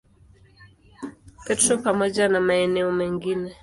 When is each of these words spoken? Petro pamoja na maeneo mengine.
Petro 1.45 1.77
pamoja 1.83 2.29
na 2.29 2.41
maeneo 2.41 2.91
mengine. 2.91 3.55